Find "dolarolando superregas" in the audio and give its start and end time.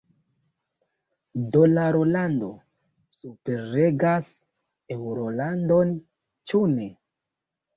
1.55-4.33